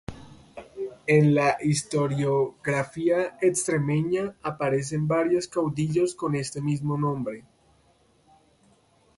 [1.05, 7.45] En la historiografía extremeña aparecen varios caudillos con este mismo nombre.